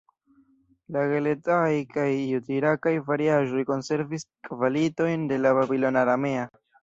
La 0.95 1.01
"gelet-aj" 1.09 1.73
kaj 1.97 2.05
jud-irakaj 2.13 2.93
variaĵoj 3.11 3.65
konservis 3.69 4.25
kvalitojn 4.49 5.29
de 5.33 5.39
la 5.45 5.55
babilona 5.61 6.03
aramea. 6.09 6.49